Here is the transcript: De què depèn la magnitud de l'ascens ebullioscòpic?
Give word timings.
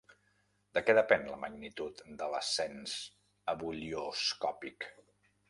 De 0.77 0.81
què 0.85 0.95
depèn 0.99 1.27
la 1.31 1.37
magnitud 1.43 2.01
de 2.23 2.31
l'ascens 2.33 2.97
ebullioscòpic? 3.55 4.91